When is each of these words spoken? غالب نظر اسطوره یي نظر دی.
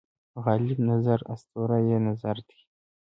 غالب 0.45 0.79
نظر 0.91 1.19
اسطوره 1.33 1.77
یي 1.87 1.97
نظر 2.07 2.37
دی. 2.47 2.59